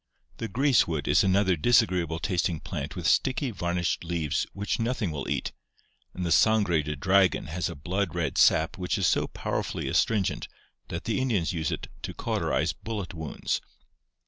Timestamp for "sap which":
8.39-8.97